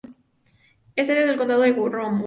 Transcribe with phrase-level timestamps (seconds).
[0.95, 2.19] Es sede del condado de Rowan.